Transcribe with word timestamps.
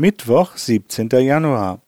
Mittwoch, 0.00 0.56
17. 0.56 1.10
Januar. 1.10 1.82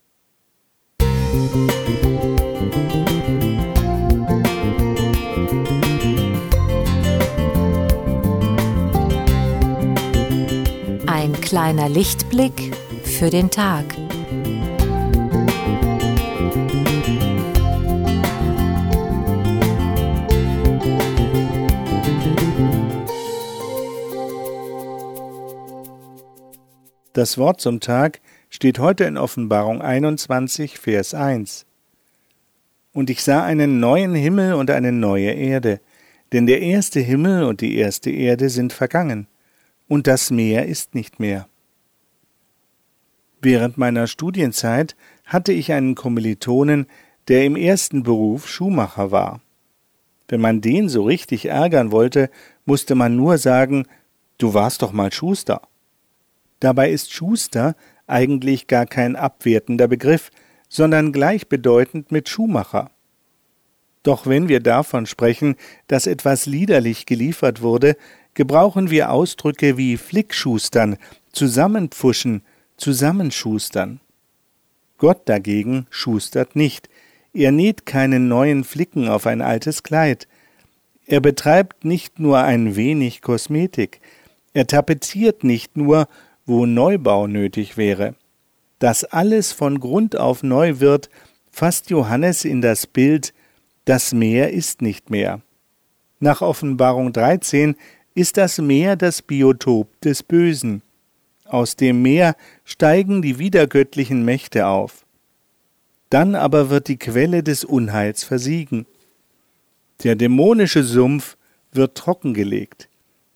Ein 11.07 11.33
kleiner 11.41 11.89
Lichtblick 11.89 12.77
für 13.03 13.31
den 13.31 13.51
Tag. 13.51 13.87
Das 27.13 27.37
Wort 27.37 27.61
zum 27.61 27.81
Tag 27.81 28.23
steht 28.49 28.79
heute 28.79 29.05
in 29.05 29.19
Offenbarung 29.19 29.83
21, 29.83 30.79
Vers 30.79 31.13
1. 31.13 31.67
Und 32.95 33.11
ich 33.11 33.23
sah 33.23 33.45
einen 33.45 33.81
neuen 33.81 34.15
Himmel 34.15 34.55
und 34.55 34.71
eine 34.71 34.93
neue 34.93 35.31
Erde, 35.31 35.81
denn 36.33 36.47
der 36.47 36.63
erste 36.63 37.01
Himmel 37.01 37.45
und 37.45 37.61
die 37.61 37.77
erste 37.77 38.11
Erde 38.11 38.49
sind 38.49 38.73
vergangen, 38.73 39.27
und 39.89 40.07
das 40.07 40.31
Meer 40.31 40.65
ist 40.65 40.95
nicht 40.95 41.21
mehr. 41.21 41.49
Während 43.43 43.77
meiner 43.77 44.07
Studienzeit 44.07 44.97
hatte 45.27 45.53
ich 45.53 45.73
einen 45.73 45.95
Kommilitonen, 45.95 46.87
der 47.29 47.45
im 47.45 47.57
ersten 47.57 48.05
Beruf 48.05 48.49
Schuhmacher 48.49 49.11
war. 49.11 49.43
Wenn 50.29 50.41
man 50.41 50.63
den 50.63 50.89
so 50.89 51.03
richtig 51.03 51.45
ärgern 51.45 51.93
wollte, 51.93 52.31
musste 52.65 52.95
man 52.95 53.17
nur 53.17 53.37
sagen, 53.37 53.85
du 54.39 54.55
warst 54.55 54.81
doch 54.81 54.93
mal 54.93 55.13
Schuster. 55.13 55.61
Dabei 56.63 56.93
ist 56.93 57.13
Schuster 57.13 57.75
eigentlich 58.07 58.69
gar 58.69 58.87
kein 58.87 59.17
abwertender 59.17 59.89
Begriff, 59.89 60.31
sondern 60.69 61.11
gleichbedeutend 61.11 62.13
mit 62.13 62.29
Schuhmacher. 62.29 62.93
Doch 64.05 64.29
wenn 64.29 64.49
wir 64.49 64.61
davon 64.61 65.07
sprechen, 65.07 65.57
dass 65.89 66.07
etwas 66.07 66.47
liederlich 66.47 67.05
geliefert 67.05 67.63
wurde, 67.63 67.97
gebrauchen 68.35 68.91
wir 68.91 69.11
Ausdrücke 69.11 69.77
wie 69.77 69.97
Flickschustern, 69.97 70.99
zusammenpfuschen, 71.33 72.43
zusammenschustern. 72.77 73.99
Gott 74.99 75.23
dagegen 75.29 75.89
schustert 75.91 76.55
nicht, 76.55 76.89
er 77.35 77.51
näht 77.51 77.87
keinen 77.87 78.29
neuen 78.29 78.63
Flicken 78.63 79.09
auf 79.09 79.27
ein 79.27 79.43
altes 79.43 79.83
Kleid, 79.83 80.29
er 81.07 81.21
betreibt 81.21 81.85
nicht 81.85 82.21
nur 82.21 82.39
ein 82.39 82.77
wenig 82.77 83.21
Kosmetik, 83.21 84.01
er 84.55 84.69
tapeziert 84.69 85.43
nicht 85.43 85.77
nur, 85.77 86.07
wo 86.47 86.67
Neubau 86.67 87.27
nötig 87.27 87.77
wäre. 87.77 88.15
Dass 88.79 89.05
alles 89.05 89.53
von 89.53 89.81
Grund 89.81 90.17
auf 90.17 90.43
neu 90.43 90.81
wird, 90.81 91.09
fasst 91.51 91.91
Johannes 91.91 92.45
in 92.45 92.61
das 92.61 92.87
Bild, 92.87 93.33
das 93.85 94.13
Meer 94.13 94.53
ist 94.53 94.83
nicht 94.83 95.11
mehr. 95.11 95.41
Nach 96.21 96.41
Offenbarung 96.41 97.13
13 97.13 97.77
ist 98.15 98.37
das 98.37 98.59
Meer 98.59 98.97
das 98.97 99.23
Biotop 99.23 100.01
des 100.01 100.23
Bösen. 100.23 100.83
Aus 101.45 101.77
dem 101.77 102.03
Meer 102.03 102.37
steigen 102.65 103.23
die 103.23 103.39
widergöttlichen 103.39 104.25
Mächte 104.25 104.67
auf. 104.67 105.05
Dann 106.11 106.35
aber 106.35 106.71
wird 106.71 106.89
die 106.89 106.99
Quelle 106.99 107.43
des 107.43 107.65
Unheils 107.65 108.25
versiegen. 108.25 108.87
Der 110.05 110.15
dämonische 110.15 110.83
Sumpf 110.83 111.37
wird 111.73 111.97
trockengelegt. 111.97 112.89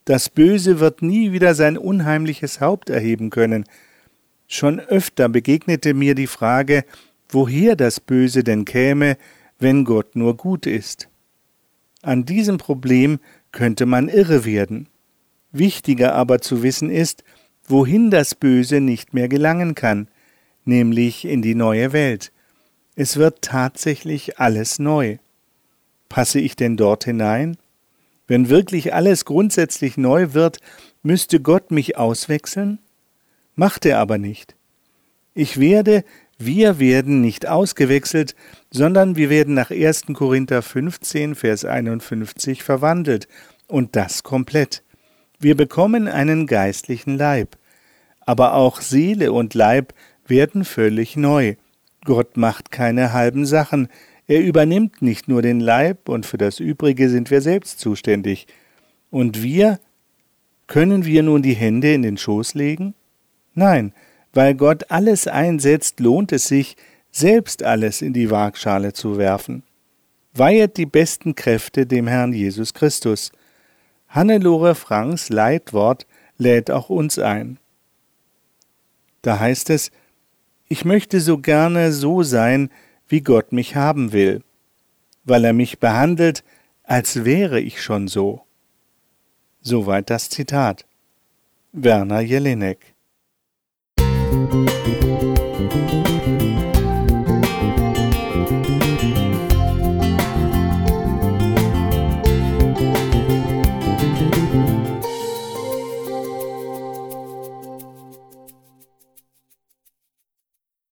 Das 0.06 0.28
Böse 0.28 0.78
wird 0.78 1.02
nie 1.02 1.32
wieder 1.32 1.56
sein 1.56 1.76
unheimliches 1.76 2.60
Haupt 2.60 2.90
erheben 2.90 3.28
können. 3.28 3.64
Schon 4.46 4.78
öfter 4.78 5.28
begegnete 5.28 5.94
mir 5.94 6.14
die 6.14 6.28
Frage, 6.28 6.84
woher 7.28 7.74
das 7.74 7.98
Böse 7.98 8.44
denn 8.44 8.64
käme, 8.64 9.18
wenn 9.58 9.84
Gott 9.84 10.14
nur 10.14 10.36
gut 10.36 10.64
ist. 10.64 11.08
An 12.02 12.24
diesem 12.24 12.56
Problem 12.56 13.18
könnte 13.50 13.84
man 13.84 14.08
irre 14.08 14.44
werden. 14.44 14.88
Wichtiger 15.50 16.14
aber 16.14 16.40
zu 16.40 16.62
wissen 16.62 16.88
ist, 16.88 17.24
wohin 17.66 18.12
das 18.12 18.36
Böse 18.36 18.80
nicht 18.80 19.12
mehr 19.12 19.26
gelangen 19.28 19.74
kann, 19.74 20.06
nämlich 20.64 21.24
in 21.24 21.42
die 21.42 21.56
neue 21.56 21.92
Welt. 21.92 22.30
Es 22.94 23.16
wird 23.16 23.42
tatsächlich 23.42 24.38
alles 24.38 24.78
neu. 24.78 25.16
Passe 26.08 26.38
ich 26.38 26.54
denn 26.54 26.76
dort 26.76 27.04
hinein? 27.04 27.56
Wenn 28.26 28.48
wirklich 28.48 28.94
alles 28.94 29.24
grundsätzlich 29.24 29.96
neu 29.96 30.32
wird, 30.32 30.58
müsste 31.02 31.40
Gott 31.40 31.70
mich 31.70 31.96
auswechseln? 31.96 32.78
Macht 33.54 33.86
er 33.86 33.98
aber 33.98 34.18
nicht. 34.18 34.56
Ich 35.34 35.60
werde, 35.60 36.04
wir 36.38 36.78
werden 36.78 37.20
nicht 37.20 37.46
ausgewechselt, 37.46 38.34
sondern 38.70 39.16
wir 39.16 39.30
werden 39.30 39.54
nach 39.54 39.70
1. 39.70 40.06
Korinther 40.12 40.62
15, 40.62 41.34
Vers 41.34 41.64
51 41.64 42.62
verwandelt, 42.62 43.28
und 43.68 43.96
das 43.96 44.22
komplett. 44.22 44.82
Wir 45.38 45.56
bekommen 45.56 46.08
einen 46.08 46.46
geistlichen 46.46 47.16
Leib. 47.16 47.56
Aber 48.20 48.54
auch 48.54 48.80
Seele 48.80 49.32
und 49.32 49.54
Leib 49.54 49.92
werden 50.26 50.64
völlig 50.64 51.16
neu. 51.16 51.56
Gott 52.04 52.36
macht 52.36 52.70
keine 52.70 53.12
halben 53.12 53.46
Sachen, 53.46 53.88
er 54.28 54.40
übernimmt 54.40 55.02
nicht 55.02 55.28
nur 55.28 55.42
den 55.42 55.60
Leib, 55.60 56.08
und 56.08 56.26
für 56.26 56.38
das 56.38 56.60
Übrige 56.60 57.08
sind 57.08 57.30
wir 57.30 57.40
selbst 57.40 57.78
zuständig. 57.78 58.46
Und 59.10 59.42
wir, 59.42 59.78
können 60.66 61.04
wir 61.04 61.22
nun 61.22 61.42
die 61.42 61.54
Hände 61.54 61.94
in 61.94 62.02
den 62.02 62.16
Schoß 62.16 62.54
legen? 62.54 62.94
Nein, 63.54 63.92
weil 64.32 64.54
Gott 64.54 64.90
alles 64.90 65.28
einsetzt, 65.28 66.00
lohnt 66.00 66.32
es 66.32 66.48
sich, 66.48 66.76
selbst 67.10 67.62
alles 67.62 68.02
in 68.02 68.12
die 68.12 68.30
Waagschale 68.30 68.92
zu 68.92 69.16
werfen. 69.16 69.62
Weihet 70.34 70.76
die 70.76 70.86
besten 70.86 71.34
Kräfte 71.34 71.86
dem 71.86 72.06
Herrn 72.06 72.32
Jesus 72.32 72.74
Christus. 72.74 73.32
Hannelore 74.08 74.74
Franks 74.74 75.30
Leitwort 75.30 76.06
lädt 76.36 76.70
auch 76.70 76.90
uns 76.90 77.18
ein. 77.18 77.58
Da 79.22 79.38
heißt 79.38 79.70
es, 79.70 79.90
ich 80.68 80.84
möchte 80.84 81.20
so 81.20 81.38
gerne 81.38 81.92
so 81.92 82.22
sein, 82.22 82.70
wie 83.08 83.20
Gott 83.20 83.52
mich 83.52 83.76
haben 83.76 84.12
will, 84.12 84.42
weil 85.24 85.44
er 85.44 85.52
mich 85.52 85.78
behandelt, 85.78 86.44
als 86.82 87.24
wäre 87.24 87.60
ich 87.60 87.82
schon 87.82 88.08
so. 88.08 88.42
Soweit 89.60 90.10
das 90.10 90.28
Zitat. 90.28 90.86
Werner 91.72 92.20
Jelinek 92.20 92.95